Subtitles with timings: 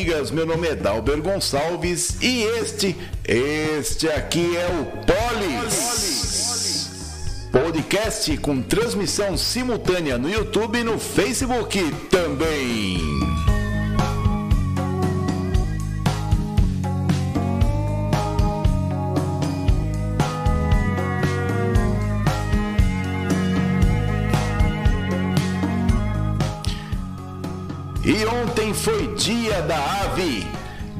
[0.00, 2.96] amigas, meu nome é Dalber Gonçalves e este,
[3.28, 6.88] este aqui é o Polis.
[7.52, 11.78] Podcast com transmissão simultânea no YouTube e no Facebook
[12.10, 13.49] também.
[28.74, 30.46] Foi dia da ave,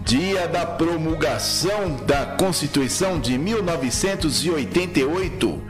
[0.04, 5.62] dia da promulgação da Constituição de 1988,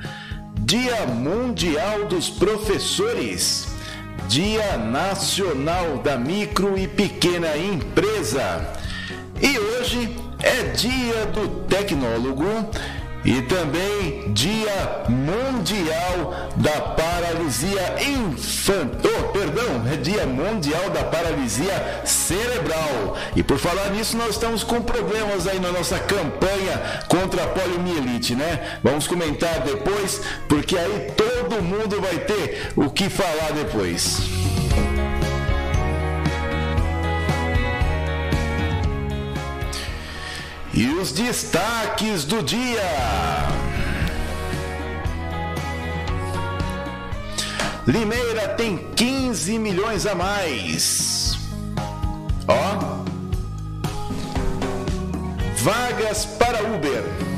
[0.61, 3.69] dia mundial dos professores,
[4.29, 8.75] dia nacional da micro e pequena empresa.
[9.41, 12.45] E hoje é dia do tecnólogo
[13.31, 23.17] e também Dia Mundial da Paralisia Infantil, oh, perdão, é Dia Mundial da Paralisia Cerebral.
[23.37, 28.35] E por falar nisso, nós estamos com problemas aí na nossa campanha contra a poliomielite,
[28.35, 28.79] né?
[28.83, 34.40] Vamos comentar depois, porque aí todo mundo vai ter o que falar depois.
[40.73, 42.81] E os destaques do dia.
[47.87, 51.37] Limeira tem 15 milhões a mais.
[52.47, 53.01] Ó.
[55.57, 57.30] Vagas para Uber.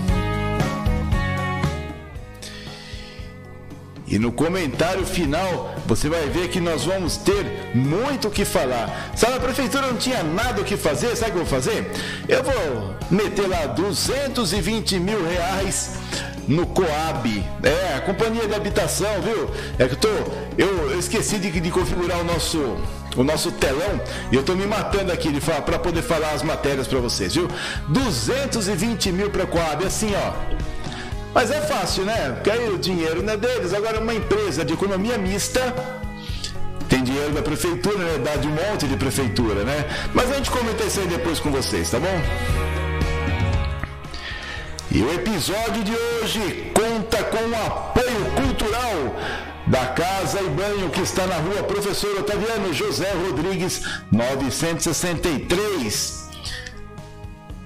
[4.12, 9.10] E no comentário final você vai ver que nós vamos ter muito o que falar.
[9.16, 11.90] Sabe, a prefeitura não tinha nada o que fazer, sabe o que eu vou fazer?
[12.28, 15.92] Eu vou meter lá 220 mil reais
[16.46, 19.48] no Coab, é, a companhia de habitação, viu?
[19.78, 20.08] É que eu tô,
[20.58, 22.76] eu, eu esqueci de, de configurar o nosso
[23.14, 25.30] o nosso telão e eu estou me matando aqui
[25.66, 27.48] para poder falar as matérias para vocês, viu?
[27.88, 30.61] 220 mil para Coab, assim, ó.
[31.34, 32.32] Mas é fácil, né?
[32.32, 33.72] Porque aí o dinheiro não é deles.
[33.72, 35.74] Agora, uma empresa de economia mista
[36.88, 38.18] tem dinheiro da prefeitura, né?
[38.18, 39.86] Dá de um monte de prefeitura, né?
[40.12, 42.20] Mas a gente comenta isso aí depois com vocês, tá bom?
[44.90, 49.16] E o episódio de hoje conta com o apoio cultural
[49.66, 56.21] da Casa e Banho que está na rua Professor Otaviano José Rodrigues 963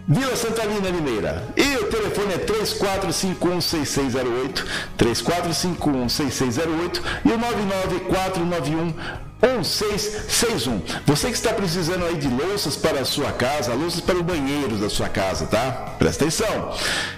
[0.08, 1.42] Vila Santalina Limeira.
[1.56, 4.64] E o telefone é 34516608,
[4.96, 8.94] 34516608 e o 99491
[9.42, 10.80] 1661.
[11.04, 14.80] Você que está precisando aí de louças para a sua casa, louças para os banheiros
[14.80, 15.94] da sua casa, tá?
[15.98, 16.74] Presta atenção.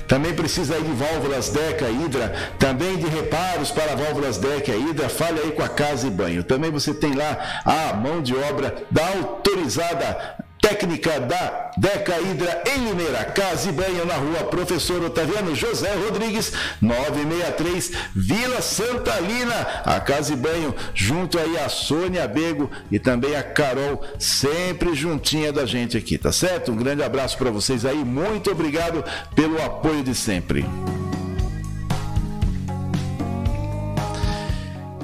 [0.08, 5.08] Também precisa aí de válvulas Deca Hidra, também de reparos para válvulas Deca Hidra.
[5.08, 6.42] Fale aí com a Casa e Banho.
[6.42, 12.88] Também você tem lá a mão de obra da autorizada técnica da Deca Hidra em
[12.88, 16.52] Limeira, Casa e Banho na rua Professor Otaviano José Rodrigues,
[16.82, 23.34] 963, Vila Santa Lina, a Casa e Banho, junto aí a Sônia Bego e também
[23.34, 26.70] a Carol, sempre juntinha da gente aqui, tá certo?
[26.70, 29.02] Um grande abraço para vocês aí, muito obrigado
[29.34, 30.66] pelo apoio de sempre.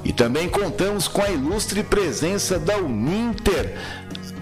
[0.05, 3.75] E também contamos com a ilustre presença da Uninter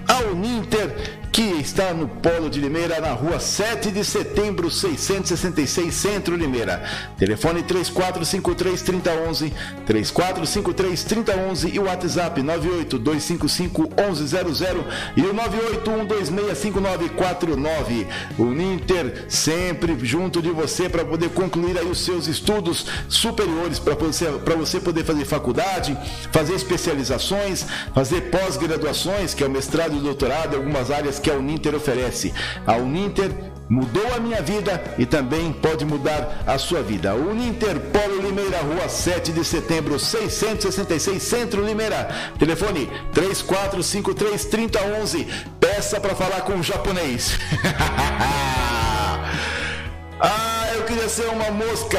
[0.08, 6.82] a Uninter, está no Polo de Limeira, na rua 7 de setembro, 666, Centro Limeira.
[7.18, 9.52] Telefone 3453-3011,
[9.86, 14.84] 3453-3011 e o WhatsApp 982551100
[15.16, 18.06] e o 981265949.
[18.38, 24.26] Uninter, sempre junto de você para poder concluir aí os seus estudos superiores, para você,
[24.56, 25.96] você poder fazer faculdade,
[26.30, 31.74] fazer especializações, fazer pós-graduações, que é o mestrado e doutorado, algumas áreas que a Uninter
[31.74, 32.32] oferece.
[32.66, 33.30] A Uninter
[33.68, 37.14] mudou a minha vida e também pode mudar a sua vida.
[37.14, 42.08] Uninter Polo Limeira, Rua 7 de Setembro, 666, Centro Limeira.
[42.38, 45.26] Telefone 3453-3011.
[45.58, 47.38] Peça para falar com o japonês.
[50.20, 51.98] ah, eu queria ser uma mosca.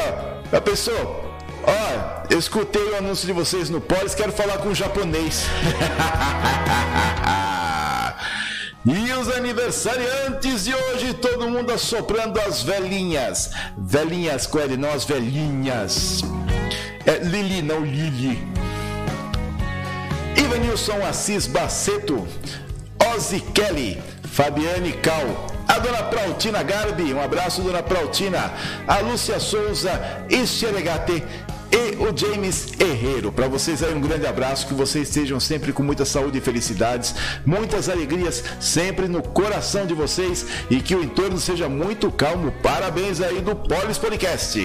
[0.52, 1.24] A pessoa,
[1.64, 5.48] ó, eu escutei o anúncio de vocês no Polis, quero falar com o japonês.
[8.86, 13.52] E os aniversariantes de hoje, todo mundo assoprando as velhinhas.
[13.78, 16.22] Velhinhas com L, não as velhinhas.
[17.06, 18.46] É Lili, não Lili.
[20.36, 22.28] Ivanilson Assis Baceto.
[23.16, 24.02] Ozzy Kelly.
[24.26, 25.48] Fabiane Cal.
[25.66, 28.52] A dona Prautina Garbi, um abraço, dona Prautina.
[28.86, 31.24] A Lúcia Souza Escheregate
[31.74, 33.32] e o James Herrero.
[33.32, 37.16] Para vocês aí um grande abraço, que vocês estejam sempre com muita saúde e felicidades,
[37.46, 42.52] muitas alegrias sempre no coração de vocês e que o entorno seja muito calmo.
[42.62, 44.60] Parabéns aí do Polis Podcast.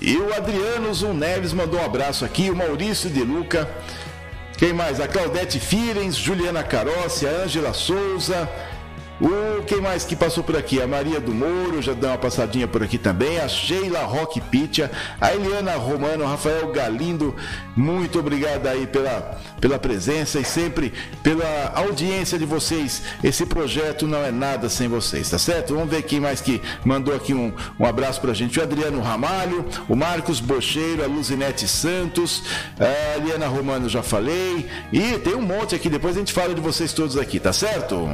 [0.00, 3.68] E o Adriano Zum Neves mandou um abraço aqui, o Maurício de Luca.
[4.56, 5.00] Quem mais?
[5.00, 8.48] A Claudete Firens, Juliana Carossi, a Ângela Souza,
[9.20, 10.80] o quem mais que passou por aqui?
[10.82, 13.38] A Maria do Moro, já deu uma passadinha por aqui também.
[13.38, 14.90] A Sheila Roque Pitia,
[15.20, 17.34] a Eliana Romano, Rafael Galindo,
[17.76, 23.02] muito obrigado aí pela, pela presença e sempre pela audiência de vocês.
[23.22, 25.74] Esse projeto não é nada sem vocês, tá certo?
[25.74, 28.58] Vamos ver quem mais que mandou aqui um, um abraço pra gente.
[28.58, 32.42] O Adriano Ramalho, o Marcos Bocheiro, a Luzinete Santos,
[32.78, 34.68] a Eliana Romano já falei.
[34.92, 38.08] E tem um monte aqui, depois a gente fala de vocês todos aqui, tá certo?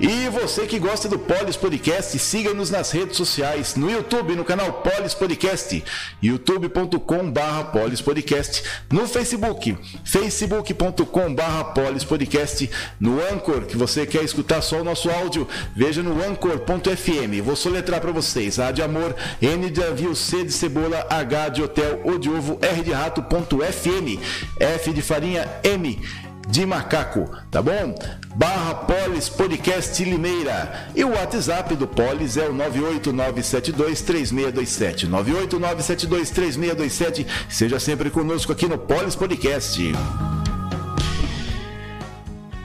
[0.00, 4.72] E você que gosta do Polis Podcast, siga-nos nas redes sociais, no YouTube, no canal
[4.72, 5.84] Polis Podcast,
[6.20, 12.68] youtube.com.br Polis Podcast, no Facebook, facebook.com.br Polis Podcast,
[12.98, 15.46] no Anchor, que você quer escutar só o nosso áudio,
[15.76, 17.40] veja no anchor.fm.
[17.44, 21.62] Vou soletrar para vocês: A de amor, N de navio, C de cebola, H de
[21.62, 24.18] hotel, O de ovo, R de rato.fm,
[24.58, 26.00] F de farinha, M
[26.48, 27.94] de macaco, tá bom?
[28.34, 30.88] Barra Polis Podcast Limeira.
[30.94, 35.08] E o WhatsApp do Polis é o 989723627.
[35.08, 37.26] 989723627.
[37.48, 39.80] Seja sempre conosco aqui no Polis Podcast.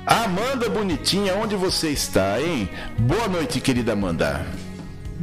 [0.06, 2.70] Amanda Bonitinha, onde você está, hein?
[2.98, 4.44] Boa noite, querida Amanda.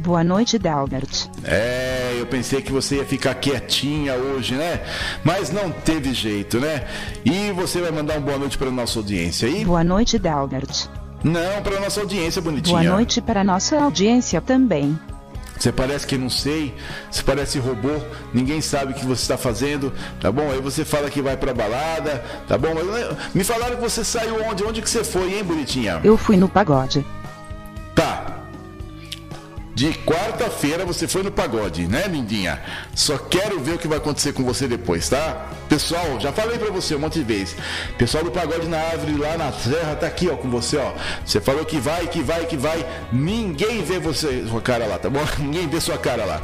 [0.07, 1.27] Boa noite, Dalbert.
[1.43, 4.79] É, eu pensei que você ia ficar quietinha hoje, né?
[5.21, 6.87] Mas não teve jeito, né?
[7.25, 9.65] E você vai mandar uma boa noite para nossa audiência aí?
[9.65, 10.87] Boa noite, Dalbert.
[11.21, 12.79] Não, para nossa audiência, bonitinha.
[12.79, 14.97] Boa noite para nossa audiência também.
[15.59, 16.73] Você parece que não sei,
[17.11, 17.99] você parece robô,
[18.33, 20.49] ninguém sabe o que você está fazendo, tá bom?
[20.49, 22.69] Aí você fala que vai pra balada, tá bom?
[22.73, 24.63] Mas me falaram que você saiu onde?
[24.63, 25.99] Onde que você foi, hein, bonitinha?
[26.01, 27.05] Eu fui no pagode.
[27.93, 28.26] Tá,
[29.77, 32.59] de quarta-feira você foi no pagode, né, lindinha?
[32.95, 35.51] Só quero ver o que vai acontecer com você depois, tá?
[35.69, 37.55] Pessoal, já falei pra você um monte de vezes.
[37.95, 40.93] Pessoal do pagode na árvore lá na terra tá aqui, ó, com você, ó.
[41.23, 42.83] Você falou que vai, que vai, que vai.
[43.13, 45.23] Ninguém vê você, sua cara lá, tá bom?
[45.37, 46.41] Ninguém vê sua cara lá.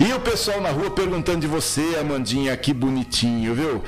[0.00, 3.84] E o pessoal na rua perguntando de você, Amandinha, que bonitinho, viu?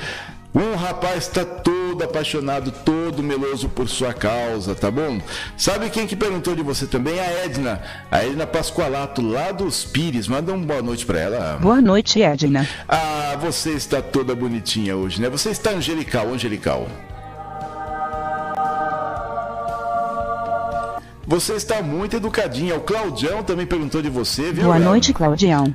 [0.54, 5.20] Um rapaz está todo apaixonado, todo meloso por sua causa, tá bom?
[5.56, 7.18] Sabe quem que perguntou de você também?
[7.18, 7.80] A Edna.
[8.10, 10.28] A Edna Pascoalato, lá dos Pires.
[10.28, 11.58] Manda uma boa noite para ela.
[11.60, 12.68] Boa noite, Edna.
[12.88, 15.28] Ah, você está toda bonitinha hoje, né?
[15.28, 16.86] Você está angelical, angelical.
[21.26, 22.76] Você está muito educadinha.
[22.76, 24.64] O Claudião também perguntou de você, viu?
[24.64, 25.74] Boa noite, Claudião.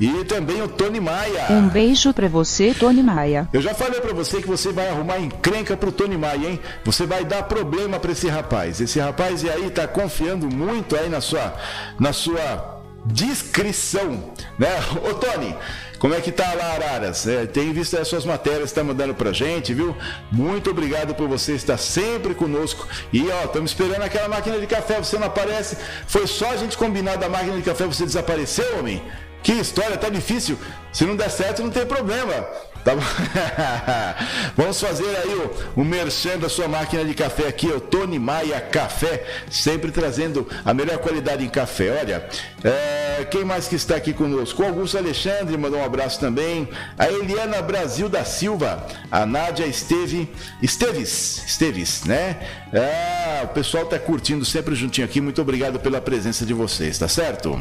[0.00, 1.46] E também o Tony Maia.
[1.50, 3.48] Um beijo para você, Tony Maia.
[3.52, 6.60] Eu já falei para você que você vai arrumar encrenca pro Tony Maia, hein?
[6.84, 8.80] Você vai dar problema para esse rapaz.
[8.80, 11.54] Esse rapaz e aí tá confiando muito aí na sua
[11.98, 14.68] na sua discrição, né?
[15.08, 15.54] Ô Tony,
[15.98, 17.26] como é que tá lá, Araras?
[17.26, 19.96] É, tem visto as suas matérias que tá mandando pra gente, viu?
[20.30, 22.88] Muito obrigado por você estar sempre conosco.
[23.12, 25.76] E ó, estamos esperando aquela máquina de café, você não aparece.
[26.06, 29.00] Foi só a gente combinar da máquina de café, você desapareceu, homem?
[29.42, 30.58] Que história, tá difícil.
[30.92, 32.46] Se não der certo, não tem problema.
[32.84, 32.92] Tá?
[34.56, 38.60] Vamos fazer aí o, o merchan da sua máquina de café aqui, o Tony Maia
[38.60, 42.00] Café, sempre trazendo a melhor qualidade em café.
[42.00, 42.28] Olha,
[42.64, 44.62] é, quem mais que está aqui conosco?
[44.62, 46.68] O Augusto Alexandre mandou um abraço também.
[46.98, 50.28] A Eliana Brasil da Silva, a Nádia Esteve,
[50.60, 52.36] Esteves, Esteves, né?
[52.72, 55.20] É, o pessoal tá curtindo sempre juntinho aqui.
[55.20, 57.60] Muito obrigado pela presença de vocês, tá certo?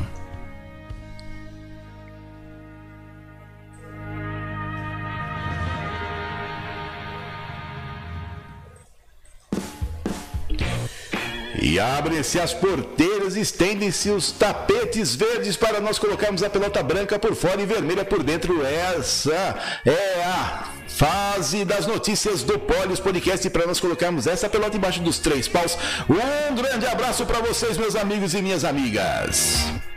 [11.81, 17.61] Abrem-se as porteiras, estendem-se os tapetes verdes para nós colocarmos a pelota branca por fora
[17.61, 18.65] e vermelha por dentro.
[18.65, 25.01] Essa é a fase das notícias do Polis Podcast para nós colocarmos essa pelota embaixo
[25.01, 25.77] dos três paus.
[26.09, 29.90] Um grande abraço para vocês, meus amigos e minhas amigas.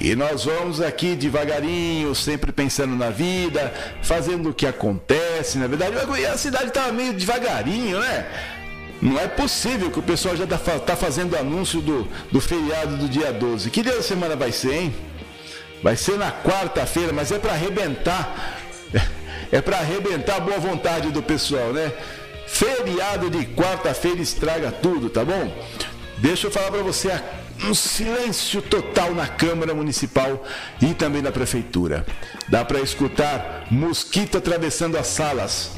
[0.00, 5.58] E nós vamos aqui devagarinho, sempre pensando na vida, fazendo o que acontece.
[5.58, 8.26] Na verdade, a cidade está meio devagarinho, né?
[9.02, 13.08] Não é possível que o pessoal já está tá fazendo anúncio do, do feriado do
[13.10, 13.70] dia 12.
[13.70, 14.94] Que dia da semana vai ser, hein?
[15.82, 18.56] Vai ser na quarta-feira, mas é para arrebentar.
[19.52, 21.92] É para arrebentar a boa vontade do pessoal, né?
[22.46, 25.52] Feriado de quarta-feira estraga tudo, tá bom?
[26.18, 27.10] Deixa eu falar para você
[27.64, 30.44] um silêncio total na Câmara Municipal
[30.80, 32.06] e também na Prefeitura.
[32.48, 35.72] Dá para escutar mosquito atravessando as salas.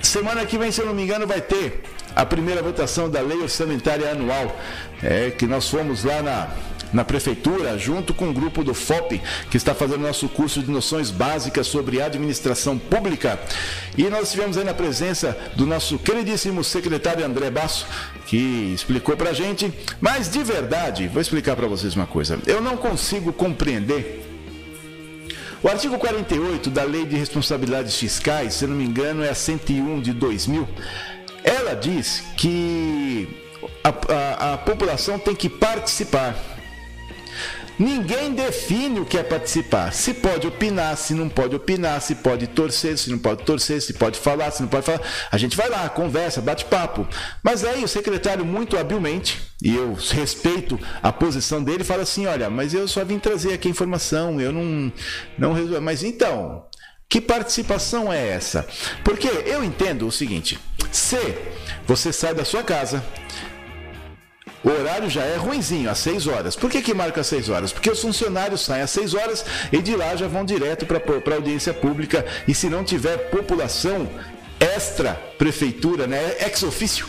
[0.00, 1.82] Semana que vem, se eu não me engano, vai ter
[2.14, 4.56] a primeira votação da Lei Orçamentária Anual.
[5.02, 6.50] É que nós fomos lá na
[6.92, 9.20] na prefeitura, junto com o grupo do FOP,
[9.50, 13.40] que está fazendo nosso curso de noções básicas sobre administração pública.
[13.96, 17.86] E nós tivemos aí na presença do nosso queridíssimo secretário André Basso,
[18.26, 19.72] que explicou para a gente.
[20.00, 22.38] Mas de verdade, vou explicar para vocês uma coisa.
[22.46, 24.22] Eu não consigo compreender
[25.62, 30.00] o artigo 48 da Lei de Responsabilidades Fiscais, se não me engano, é a 101
[30.00, 30.68] de 2000.
[31.44, 33.28] Ela diz que
[33.84, 36.36] a, a, a população tem que participar
[37.78, 39.92] Ninguém define o que é participar.
[39.92, 43.94] Se pode opinar, se não pode opinar, se pode torcer, se não pode torcer, se
[43.94, 45.00] pode falar, se não pode falar.
[45.30, 47.06] A gente vai lá, conversa, bate papo.
[47.42, 52.50] Mas aí o secretário, muito habilmente, e eu respeito a posição dele, fala assim: olha,
[52.50, 54.92] mas eu só vim trazer aqui a informação, eu não.
[55.38, 55.80] não resolvo.
[55.80, 56.64] Mas então,
[57.08, 58.66] que participação é essa?
[59.04, 60.58] Porque eu entendo o seguinte:
[60.90, 61.18] se
[61.86, 63.04] você sai da sua casa,
[64.64, 66.56] o horário já é ruinzinho, às 6 horas.
[66.56, 67.72] Por que, que marca às 6 horas?
[67.72, 71.34] Porque os funcionários saem às 6 horas e de lá já vão direto para a
[71.36, 72.24] audiência pública.
[72.46, 74.08] E se não tiver população
[74.62, 76.36] extra prefeitura, né?
[76.40, 77.06] Ex ofício.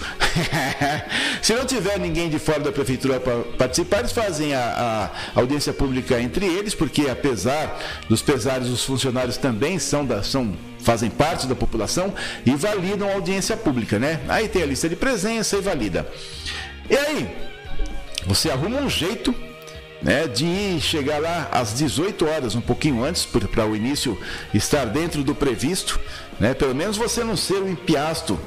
[1.42, 5.72] se não tiver ninguém de fora da prefeitura para participar, eles fazem a, a, audiência
[5.72, 7.80] pública entre eles, porque apesar
[8.10, 12.14] dos pesares, os funcionários também são da, são fazem parte da população
[12.46, 14.20] e validam a audiência pública, né?
[14.28, 16.08] Aí tem a lista de presença e valida.
[16.90, 17.36] E aí,
[18.25, 19.34] você arruma um jeito
[20.02, 24.20] né, de chegar lá às 18 horas, um pouquinho antes, para o início
[24.54, 26.00] estar dentro do previsto,
[26.40, 26.54] né?
[26.54, 28.38] Pelo menos você não ser um empiasto.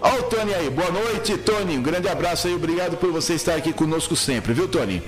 [0.00, 1.78] Ó o Tony aí, boa noite, Tony.
[1.78, 5.02] Um grande abraço aí, obrigado por você estar aqui conosco sempre, viu, Tony?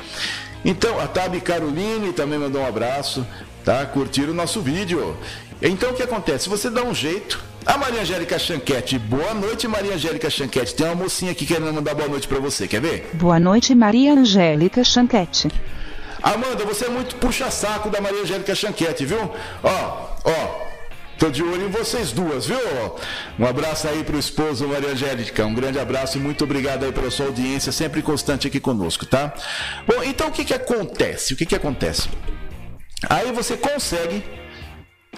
[0.64, 3.26] Então, a Tabi Caroline também mandou um abraço,
[3.64, 3.85] tá?
[3.85, 5.16] Curtiram o nosso vídeo.
[5.61, 6.49] Então, o que acontece?
[6.49, 8.99] Você dá um jeito, a Maria Angélica Chanquete.
[8.99, 10.75] Boa noite, Maria Angélica Chanquete.
[10.75, 13.11] Tem uma mocinha aqui querendo mandar boa noite para você, quer ver?
[13.14, 15.49] Boa noite, Maria Angélica Chanquete.
[16.23, 19.18] Amanda, você é muito puxa-saco da Maria Angélica Chanquete, viu?
[19.62, 20.66] Ó, ó.
[21.18, 22.58] Tô de olho em vocês duas, viu?
[23.38, 25.44] Um abraço aí pro esposo Maria Angélica.
[25.46, 29.32] Um grande abraço e muito obrigado aí pela sua audiência, sempre constante aqui conosco, tá?
[29.87, 31.32] Bom, então o que que acontece?
[31.32, 32.08] O que que acontece?
[33.08, 34.23] Aí você consegue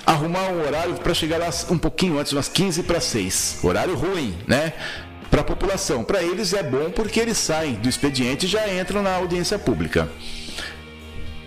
[0.06, 3.60] arrumar um horário para chegar lá um pouquinho antes, umas 15 para 6.
[3.62, 4.72] Horário ruim, né?
[5.30, 6.04] Para a população.
[6.04, 10.08] Para eles é bom porque eles saem do expediente e já entram na audiência pública.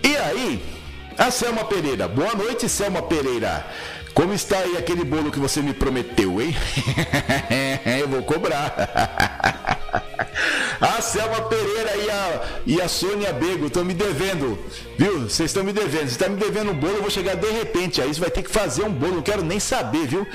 [0.03, 0.63] E aí,
[1.17, 2.07] a Selma Pereira.
[2.07, 3.65] Boa noite, Selma Pereira.
[4.13, 6.55] Como está aí aquele bolo que você me prometeu, hein?
[7.99, 9.79] Eu vou cobrar.
[10.81, 14.57] A Selma Pereira e a, e a Sônia Bego estão me devendo,
[14.97, 15.21] viu?
[15.21, 16.07] Vocês estão me devendo.
[16.07, 18.01] Você está me devendo um bolo, eu vou chegar de repente.
[18.01, 20.25] Aí você vai ter que fazer um bolo, não quero nem saber, viu?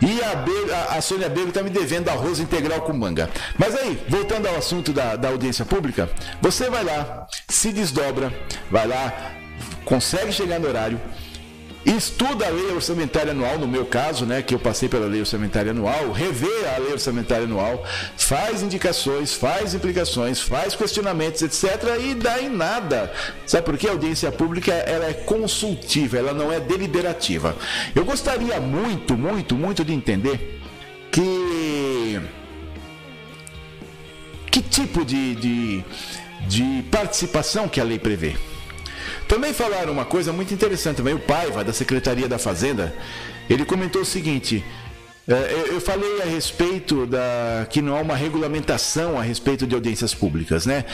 [0.00, 3.28] E a, Be a, a Sônia Bego está me devendo arroz integral com manga.
[3.58, 6.08] Mas aí, voltando ao assunto da, da audiência pública,
[6.40, 8.32] você vai lá, se desdobra,
[8.70, 9.32] vai lá,
[9.84, 11.00] consegue chegar no horário,
[11.84, 15.72] estuda a lei orçamentária anual, no meu caso, né, que eu passei pela lei orçamentária
[15.72, 17.84] anual, revê a lei orçamentária anual,
[18.16, 21.98] faz indicações, faz implicações, faz questionamentos, etc.
[22.00, 23.12] e dá em nada.
[23.46, 23.88] Sabe por quê?
[23.88, 27.56] A audiência pública ela é consultiva, ela não é deliberativa.
[27.94, 30.60] Eu gostaria muito, muito, muito de entender
[31.10, 32.20] que
[34.50, 35.84] que tipo de, de,
[36.46, 38.36] de participação que a lei prevê.
[39.28, 42.94] Também falaram uma coisa muito interessante também, o Paiva, da Secretaria da Fazenda,
[43.48, 44.64] ele comentou o seguinte.
[45.26, 50.12] É, eu falei a respeito da que não há uma regulamentação a respeito de audiências
[50.12, 50.84] públicas, né?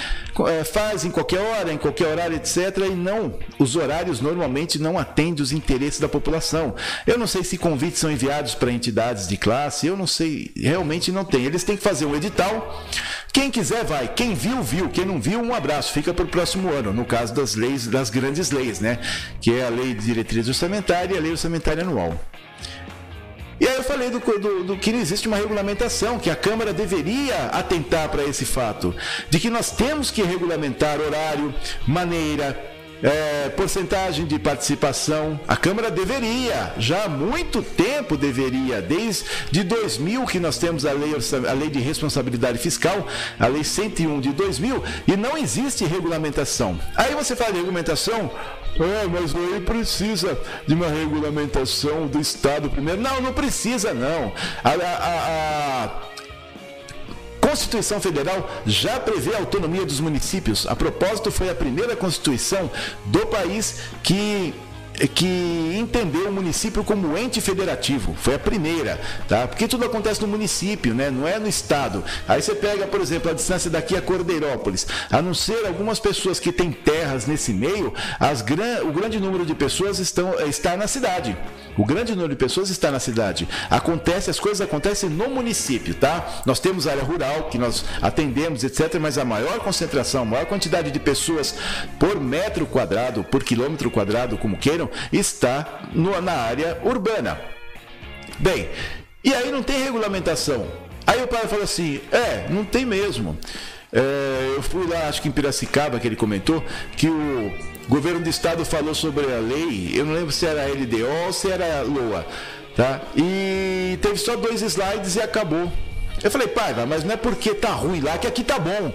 [0.49, 2.77] É, faz em qualquer hora, em qualquer horário, etc.
[2.87, 6.75] E não, os horários normalmente não atendem os interesses da população.
[7.07, 11.11] Eu não sei se convites são enviados para entidades de classe, eu não sei, realmente
[11.11, 11.45] não tem.
[11.45, 12.85] Eles têm que fazer um edital.
[13.33, 16.71] Quem quiser vai, quem viu viu, quem não viu um abraço, fica para o próximo
[16.71, 16.93] ano.
[16.93, 18.99] No caso das leis, das grandes leis, né?
[19.41, 22.19] Que é a lei de diretriz orçamentária e a lei orçamentária anual.
[23.89, 28.23] Falei do, do, do, que não existe uma regulamentação, que a Câmara deveria atentar para
[28.23, 28.95] esse fato,
[29.31, 31.55] de que nós temos que regulamentar horário,
[31.87, 32.55] maneira,
[33.03, 35.41] é, porcentagem de participação.
[35.49, 41.15] A Câmara deveria, já há muito tempo deveria, desde 2000 que nós temos a lei,
[41.49, 43.07] a lei de responsabilidade fiscal,
[43.41, 46.79] a lei 101 de 2000, e não existe regulamentação.
[46.95, 48.31] Aí você fala de regulamentação,
[48.85, 53.01] é, mas aí precisa de uma regulamentação do Estado primeiro.
[53.01, 54.33] Não, não precisa não.
[54.63, 56.09] a, a, a
[57.41, 60.67] Constituição Federal já prevê a autonomia dos municípios.
[60.67, 62.71] A propósito, foi a primeira Constituição
[63.07, 64.55] do país que
[65.07, 68.15] que entendeu o município como ente federativo.
[68.19, 69.47] Foi a primeira, tá?
[69.47, 71.11] Porque tudo acontece no município, né?
[71.11, 72.03] Não é no estado.
[72.27, 74.87] Aí você pega, por exemplo, a distância daqui a Cordeirópolis.
[75.11, 78.83] A não ser algumas pessoas que têm terras nesse meio, as gran...
[78.83, 81.37] o grande número de pessoas estão está na cidade.
[81.79, 83.49] O grande número de pessoas está na cidade.
[83.71, 86.43] Acontece, as coisas acontecem no município, tá?
[86.45, 90.91] Nós temos área rural que nós atendemos, etc, mas a maior concentração, a maior quantidade
[90.91, 91.55] de pessoas
[91.97, 97.41] por metro quadrado, por quilômetro quadrado, como queiram, está no, na área urbana.
[98.41, 98.69] Bem,
[99.23, 100.67] e aí não tem regulamentação.
[101.07, 103.39] Aí o pai falou assim: é, não tem mesmo.
[103.93, 106.63] É, eu fui lá, acho que em Piracicaba, que ele comentou,
[106.97, 111.27] que o governo do estado falou sobre a lei, eu não lembro se era LDO
[111.27, 112.27] ou se era LOA,
[112.77, 113.01] tá?
[113.17, 115.73] E teve só dois slides e acabou.
[116.23, 118.93] Eu falei, pai, mas não é porque tá ruim lá que aqui tá bom.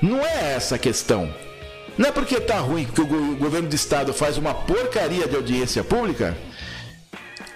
[0.00, 1.32] Não é essa a questão.
[1.98, 5.84] Não é porque está ruim que o governo do estado faz uma porcaria de audiência
[5.84, 6.36] pública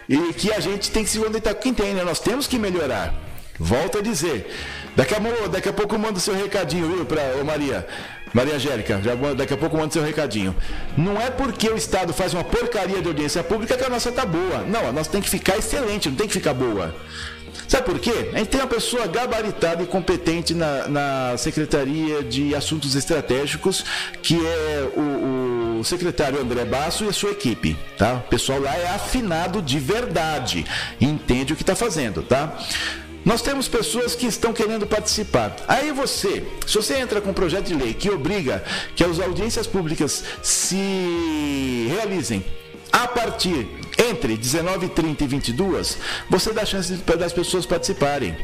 [0.09, 2.04] e que a gente tem que se contentar com quem tem, né?
[2.04, 3.14] Nós temos que melhorar.
[3.59, 4.47] Volto a dizer.
[4.96, 7.86] Daqui a, daqui a pouco eu mando seu recadinho, viu, para Maria.
[8.32, 10.56] Maria Angélica, já, daqui a pouco eu mando seu recadinho.
[10.96, 14.24] Não é porque o Estado faz uma porcaria de audiência pública que a nossa tá
[14.24, 14.62] boa.
[14.66, 16.94] Não, a nossa tem que ficar excelente, não tem que ficar boa.
[17.68, 18.30] Sabe por quê?
[18.32, 23.85] A gente tem uma pessoa gabaritada e competente na, na Secretaria de Assuntos Estratégicos,
[24.22, 28.14] que é o, o secretário André Basso e a sua equipe, tá?
[28.14, 30.64] O pessoal lá é afinado de verdade,
[31.00, 32.56] entende o que está fazendo, tá?
[33.26, 35.56] Nós temos pessoas que estão querendo participar.
[35.66, 38.62] Aí você, se você entra com um projeto de lei que obriga
[38.94, 42.44] que as audiências públicas se realizem
[42.92, 43.66] a partir
[43.98, 45.98] entre 19h30 e 22
[46.30, 48.36] você dá chance das pessoas participarem.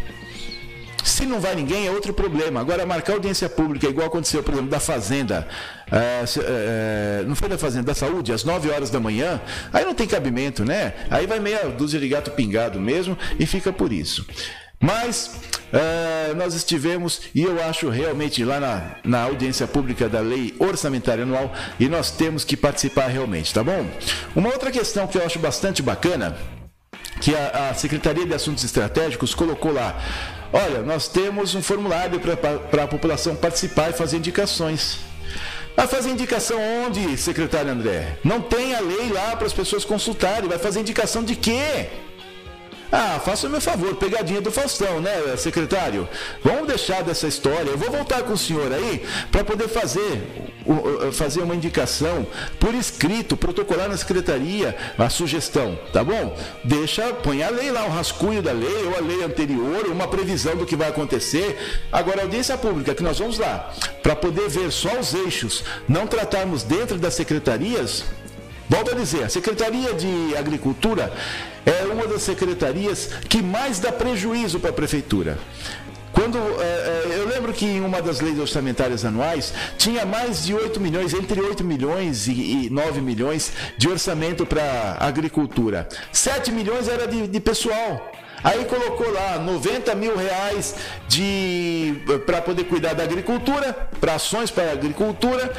[1.05, 2.61] Se não vai ninguém, é outro problema.
[2.61, 5.49] Agora, marcar audiência pública, igual aconteceu, por exemplo, da Fazenda,
[5.91, 9.41] é, é, não foi da Fazenda, da Saúde, às 9 horas da manhã,
[9.73, 10.95] aí não tem cabimento, né?
[11.11, 14.25] Aí vai meia dúzia de gato pingado mesmo e fica por isso.
[14.83, 15.37] Mas
[15.73, 21.23] uh, nós estivemos, e eu acho realmente lá na, na audiência pública da Lei Orçamentária
[21.23, 23.87] Anual, e nós temos que participar realmente, tá bom?
[24.35, 26.37] Uma outra questão que eu acho bastante bacana,
[27.21, 29.97] que a, a Secretaria de Assuntos Estratégicos colocou lá.
[30.53, 34.99] Olha, nós temos um formulário para a população participar e fazer indicações.
[35.77, 38.19] Vai fazer indicação onde, secretário André?
[38.23, 40.49] Não tem a lei lá para as pessoas consultarem.
[40.49, 41.89] Vai fazer indicação de quê?
[42.95, 46.07] Ah, faça o meu favor, pegadinha do Faustão, né, secretário?
[46.45, 47.71] Vamos deixar dessa história.
[47.71, 50.53] Eu vou voltar com o senhor aí para poder fazer,
[51.15, 52.27] fazer uma indicação
[52.61, 56.37] por escrito, protocolar na secretaria a sugestão, tá bom?
[56.65, 60.55] Deixa, põe a lei lá, o rascunho da lei ou a lei anterior, uma previsão
[60.55, 61.57] do que vai acontecer.
[61.91, 66.63] Agora, audiência pública, que nós vamos lá, para poder ver só os eixos, não tratarmos
[66.63, 68.05] dentro das secretarias,
[68.73, 71.13] Volto a dizer, a Secretaria de Agricultura
[71.67, 75.39] é uma das secretarias que mais dá prejuízo para a prefeitura.
[76.11, 80.81] Quando é, eu lembro que em uma das leis orçamentárias anuais tinha mais de 8
[80.81, 85.87] milhões, entre 8 milhões e 9 milhões de orçamento para agricultura.
[86.11, 88.11] 7 milhões era de, de pessoal.
[88.43, 90.77] Aí colocou lá 90 mil reais
[92.25, 95.53] para poder cuidar da agricultura, para ações para a agricultura,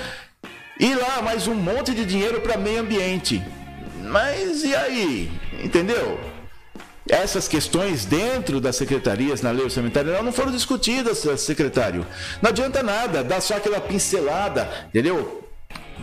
[0.84, 3.42] e lá mais um monte de dinheiro para meio ambiente.
[4.02, 5.32] Mas e aí?
[5.64, 6.20] Entendeu?
[7.08, 12.06] Essas questões dentro das secretarias na lei orçamentária não foram discutidas, secretário.
[12.42, 15.43] Não adianta nada, dá só aquela pincelada, entendeu?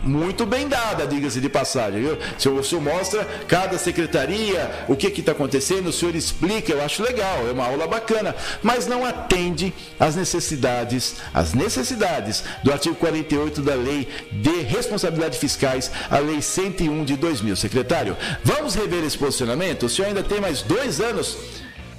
[0.03, 2.01] Muito bem dada, diga-se de passagem.
[2.01, 2.17] Viu?
[2.37, 7.03] Se o senhor mostra cada secretaria, o que está acontecendo, o senhor explica, eu acho
[7.03, 13.61] legal, é uma aula bacana, mas não atende às necessidades, às necessidades do artigo 48
[13.61, 17.55] da Lei de Responsabilidade Fiscais, a Lei 101 de 2000.
[17.55, 19.85] Secretário, vamos rever esse posicionamento?
[19.85, 21.37] O senhor ainda tem mais dois anos,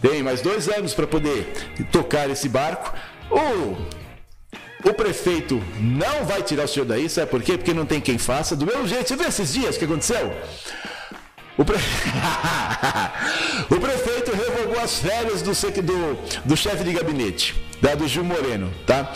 [0.01, 1.53] tem mais dois anos para poder
[1.91, 2.93] tocar esse barco.
[3.31, 4.02] O
[4.85, 7.57] o prefeito não vai tirar o senhor daí, sabe por quê?
[7.57, 8.57] Porque não tem quem faça.
[8.57, 10.35] Do mesmo jeito, você viu esses dias que aconteceu?
[11.57, 11.77] O, pre...
[13.71, 18.73] o prefeito revogou as férias do, do, do chefe de gabinete, da, do Gil Moreno,
[18.87, 19.13] tá?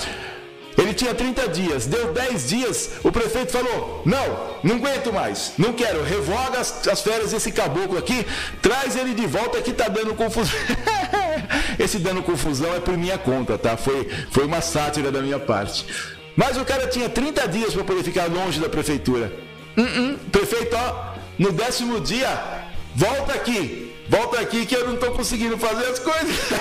[0.76, 5.72] Ele tinha 30 dias, deu 10 dias, o prefeito falou: Não, não aguento mais, não
[5.72, 8.26] quero, revoga as, as férias desse caboclo aqui,
[8.60, 10.54] traz ele de volta que tá dando confusão.
[11.78, 13.76] Esse dando confusão é por minha conta, tá?
[13.76, 15.86] Foi, foi uma sátira da minha parte.
[16.34, 19.32] Mas o cara tinha 30 dias para poder ficar longe da prefeitura.
[19.76, 22.28] Uh -uh, prefeito, ó, no décimo dia,
[22.94, 26.36] volta aqui, volta aqui que eu não tô conseguindo fazer as coisas.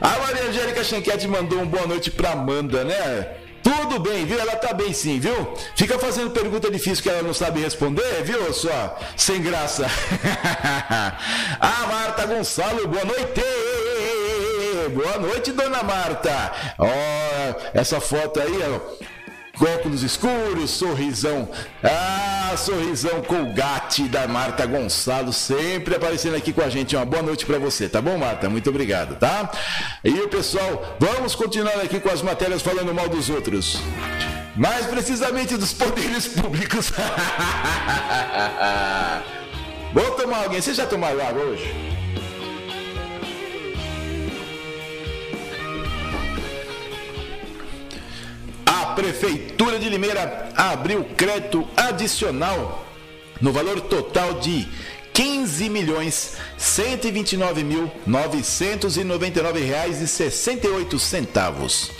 [0.00, 3.43] A Maria Angélica Chanquete mandou um boa noite pra Amanda, né?
[3.64, 4.38] Tudo bem, viu?
[4.38, 5.54] Ela tá bem sim, viu?
[5.74, 9.86] Fica fazendo pergunta difícil que ela não sabe responder, viu, sua sem graça?
[11.58, 13.40] a Marta Gonçalo, boa noite!
[14.94, 16.52] Boa noite, dona Marta!
[16.78, 19.13] Ó, oh, essa foto aí, ó
[19.60, 21.48] óculos escuros, sorrisão.
[21.82, 26.96] Ah, sorrisão Colgate da Marta Gonçalo, sempre aparecendo aqui com a gente.
[26.96, 28.48] Uma boa noite para você, tá bom, Marta?
[28.48, 29.50] Muito obrigado, tá?
[30.02, 33.78] E o pessoal, vamos continuar aqui com as matérias falando mal dos outros.
[34.56, 36.92] Mais precisamente dos poderes públicos.
[39.92, 40.60] Vou tomar alguém.
[40.60, 41.93] Você já tomou água hoje?
[48.94, 52.84] Prefeitura de Limeira abriu crédito adicional
[53.40, 54.68] no valor total de
[55.12, 61.90] 15 milhões 129 mil 999 reais e 68 centavos.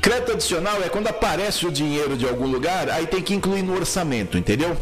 [0.00, 3.74] Crédito adicional é quando aparece o dinheiro de algum lugar, aí tem que incluir no
[3.74, 4.76] orçamento, entendeu?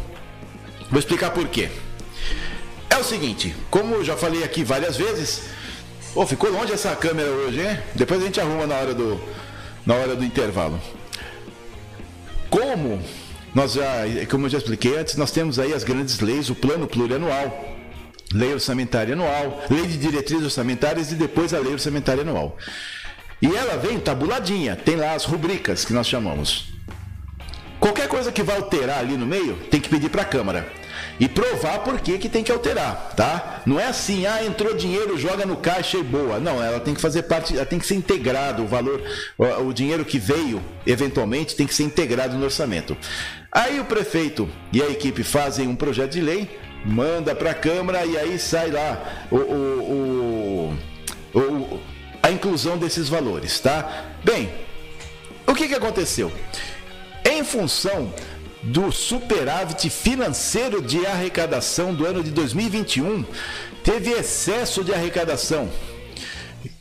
[0.91, 1.69] Vou explicar por quê.
[2.89, 5.43] É o seguinte, como eu já falei aqui várias vezes,
[6.15, 7.79] oh, ficou longe essa câmera hoje, hein?
[7.95, 9.21] Depois a gente arruma na hora do,
[9.87, 10.81] na hora do intervalo.
[12.51, 13.01] Como
[13.55, 16.87] nós já, como eu já expliquei antes, nós temos aí as grandes leis, o plano
[16.87, 17.77] plurianual,
[18.33, 22.57] lei orçamentária anual, lei de diretrizes orçamentárias e depois a lei orçamentária anual.
[23.41, 26.75] E ela vem tabuladinha, tem lá as rubricas que nós chamamos.
[27.79, 30.80] Qualquer coisa que vai alterar ali no meio, tem que pedir para a Câmara
[31.21, 33.61] e provar por que, que tem que alterar, tá?
[33.67, 36.41] Não é assim, ah, entrou dinheiro, joga no caixa e boa.
[36.41, 39.03] Não, ela tem que fazer parte, ela tem que ser integrado, o valor,
[39.37, 42.97] o, dinheiro que veio, eventualmente, tem que ser integrado no orçamento.
[43.53, 48.07] Aí o prefeito e a equipe fazem um projeto de lei, manda para a Câmara
[48.07, 50.77] e aí sai lá o, o,
[51.35, 51.81] o, o,
[52.23, 54.07] a inclusão desses valores, tá?
[54.25, 54.51] Bem,
[55.47, 56.33] o que, que aconteceu?
[57.27, 58.11] Em função
[58.63, 63.25] do superávit financeiro de arrecadação do ano de 2021
[63.83, 65.71] teve excesso de arrecadação.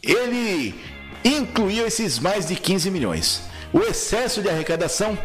[0.04, 0.76] Ele
[1.24, 3.42] incluiu esses mais de 15 milhões.
[3.72, 5.18] O excesso de arrecadação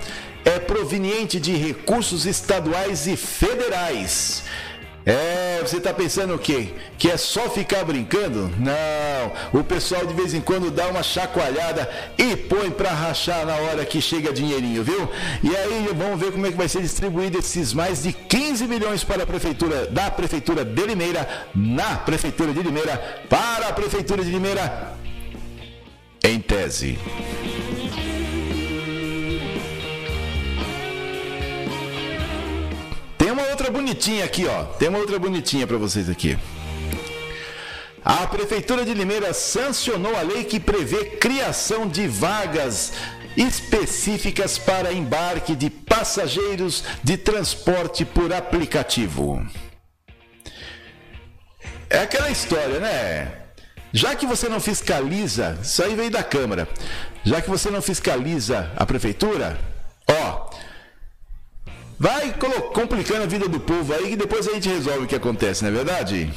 [0.44, 4.44] é proveniente de recursos estaduais e federais
[5.06, 6.68] é, você está pensando o quê?
[6.96, 8.50] Que é só ficar brincando?
[8.58, 9.60] Não.
[9.60, 13.84] O pessoal de vez em quando dá uma chacoalhada e põe para rachar na hora
[13.84, 15.08] que chega dinheirinho, viu?
[15.42, 19.04] E aí vamos ver como é que vai ser distribuído esses mais de 15 milhões
[19.04, 24.30] para a prefeitura da prefeitura de Limeira, na prefeitura de Limeira, para a prefeitura de
[24.30, 24.94] Limeira.
[26.22, 26.98] Em tese.
[33.34, 34.64] Uma outra bonitinha aqui, ó.
[34.64, 36.38] Tem uma outra bonitinha para vocês aqui.
[38.04, 42.92] A Prefeitura de Limeira sancionou a lei que prevê criação de vagas
[43.36, 49.44] específicas para embarque de passageiros de transporte por aplicativo.
[51.90, 53.32] É aquela história, né?
[53.92, 56.68] Já que você não fiscaliza, isso aí veio da Câmara.
[57.24, 59.58] Já que você não fiscaliza a prefeitura,
[60.08, 60.50] ó,
[61.98, 62.34] Vai
[62.72, 65.70] complicando a vida do povo aí que depois a gente resolve o que acontece, não
[65.70, 66.30] é verdade?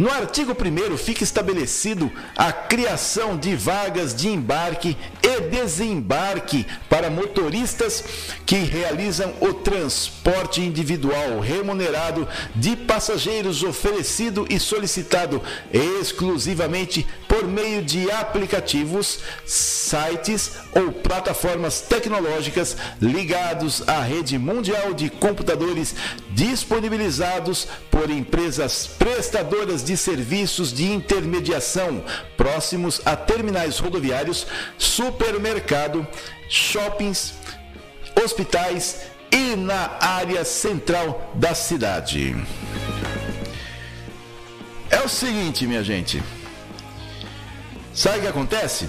[0.00, 8.02] No artigo 1 fica estabelecido a criação de vagas de embarque e desembarque para motoristas
[8.46, 18.10] que realizam o transporte individual remunerado de passageiros oferecido e solicitado exclusivamente por meio de
[18.10, 25.94] aplicativos, sites ou plataformas tecnológicas ligados à rede mundial de computadores
[26.30, 27.68] disponibilizados
[28.00, 32.02] por empresas prestadoras de serviços de intermediação
[32.34, 34.46] próximos a terminais rodoviários,
[34.78, 36.08] supermercado,
[36.48, 37.34] shoppings,
[38.24, 42.34] hospitais e na área central da cidade.
[44.88, 46.22] É o seguinte, minha gente.
[47.92, 48.88] Sabe o que acontece?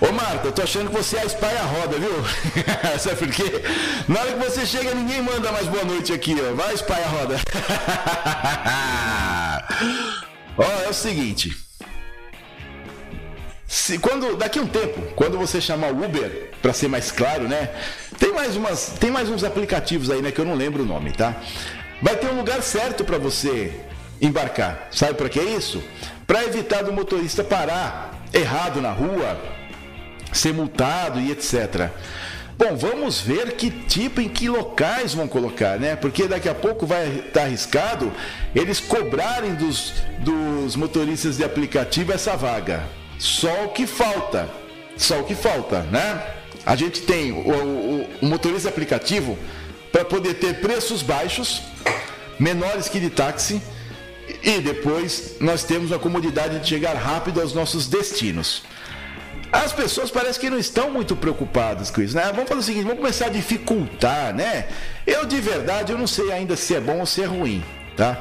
[0.00, 2.12] Ô Marta, eu tô achando que você é a espalha roda, viu?
[3.00, 3.62] Sabe por quê?
[4.06, 6.54] Na hora que você chega, ninguém manda mais boa noite aqui, ó.
[6.54, 7.36] Vai espalha roda.
[10.58, 11.56] ó, é o seguinte.
[13.66, 17.48] se, quando daqui a um tempo, quando você chamar o Uber, para ser mais claro,
[17.48, 17.70] né?
[18.18, 21.12] Tem mais umas, tem mais uns aplicativos aí, né, que eu não lembro o nome,
[21.12, 21.34] tá?
[22.02, 23.72] Vai ter um lugar certo para você
[24.20, 24.88] embarcar.
[24.90, 25.82] Sabe para que é isso?
[26.26, 29.38] Para evitar do motorista parar errado na rua,
[30.32, 31.90] ser multado e etc.
[32.58, 35.94] Bom, vamos ver que tipo, em que locais vão colocar, né?
[35.94, 38.10] Porque daqui a pouco vai estar arriscado
[38.54, 42.82] eles cobrarem dos, dos motoristas de aplicativo essa vaga.
[43.18, 44.48] Só o que falta.
[44.96, 46.22] Só o que falta, né?
[46.64, 49.38] A gente tem o, o, o motorista aplicativo
[49.92, 51.62] para poder ter preços baixos,
[52.38, 53.60] menores que de táxi,
[54.42, 58.62] e depois nós temos a comodidade de chegar rápido aos nossos destinos.
[59.52, 62.30] As pessoas parecem que não estão muito preocupadas com isso, né?
[62.34, 64.68] Vamos fazer o seguinte, vamos começar a dificultar, né?
[65.06, 67.62] Eu de verdade, eu não sei ainda se é bom ou se é ruim,
[67.96, 68.20] tá?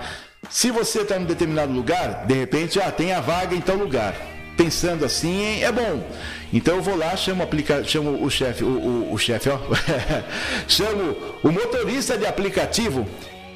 [0.49, 4.15] Se você está em determinado lugar, de repente, ah, tem a vaga em tal lugar.
[4.55, 6.07] Pensando assim, é bom.
[6.53, 7.83] Então eu vou lá, chamo, aplica...
[7.83, 9.57] chamo o chefe, o, o, o chefe, ó.
[10.67, 13.05] chamo o motorista de aplicativo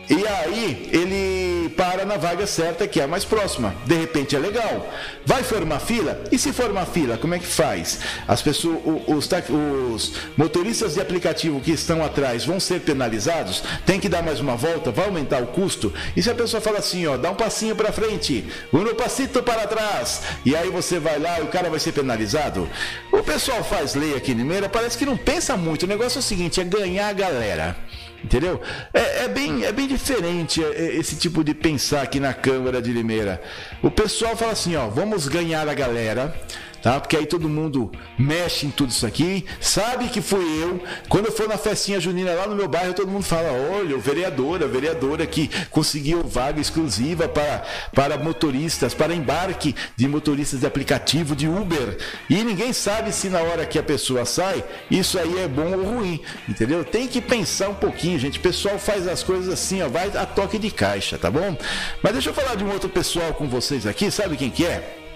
[0.10, 3.76] e aí ele para na vaga certa que é a mais próxima.
[3.86, 4.92] De repente é legal.
[5.26, 6.22] Vai formar fila?
[6.32, 8.00] E se formar fila, como é que faz?
[8.28, 13.64] As pessoas, os, os motoristas de aplicativo que estão atrás vão ser penalizados?
[13.86, 14.92] Tem que dar mais uma volta?
[14.92, 15.94] Vai aumentar o custo?
[16.16, 19.68] E se a pessoa fala assim, ó, dá um passinho para frente, um passito para
[19.68, 22.68] trás, e aí você vai lá e o cara vai ser penalizado?
[23.12, 25.84] O pessoal faz lei aqui em Limeira, parece que não pensa muito.
[25.84, 27.78] O negócio é o seguinte, é ganhar a galera.
[28.24, 28.62] Entendeu?
[28.94, 32.82] É, é, bem, é bem diferente é, é, esse tipo de pensar aqui na Câmara
[32.82, 33.42] de Limeira.
[33.82, 36.36] O pessoal fala assim, ó, vamos ganhar a galera,
[36.82, 37.00] tá?
[37.00, 40.82] Porque aí todo mundo mexe em tudo isso aqui, sabe que fui eu.
[41.08, 44.00] Quando eu for na festinha junina lá no meu bairro, todo mundo fala: olha, o
[44.00, 47.64] vereador, a vereadora que conseguiu vaga exclusiva para,
[47.94, 51.98] para motoristas, para embarque de motoristas de aplicativo de Uber.
[52.30, 55.84] E ninguém sabe se na hora que a pessoa sai, isso aí é bom ou
[55.84, 56.84] ruim, entendeu?
[56.84, 58.40] Tem que pensar um pouquinho, gente.
[58.40, 61.58] O pessoal faz as coisas assim, ó, vai a toque de caixa, tá bom?
[62.02, 65.09] Mas deixa eu falar de um outro pessoal com vocês aqui, sabe quem que é?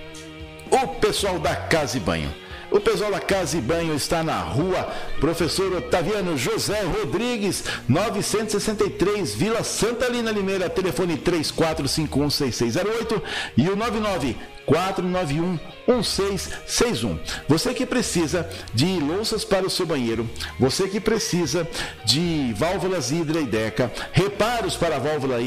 [0.73, 2.33] O pessoal da Casa e Banho.
[2.71, 9.63] O pessoal da Casa e Banho está na rua Professor Otaviano José Rodrigues, 963, Vila
[9.63, 13.21] Santa Lina Limeira, telefone 34516608
[13.55, 17.19] e o 99 491 1661.
[17.47, 20.27] Você que precisa de louças para o seu banheiro,
[20.59, 21.67] você que precisa
[22.05, 25.39] de válvulas Hidra e Deca, reparos para a válvula